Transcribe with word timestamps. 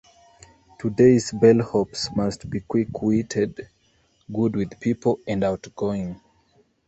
Today's 0.79 1.31
bellhops 1.31 2.15
must 2.15 2.49
be 2.49 2.61
quick-witted, 2.61 3.69
good 4.33 4.55
with 4.55 4.79
people, 4.79 5.19
and 5.27 5.43
outgoing. 5.43 6.19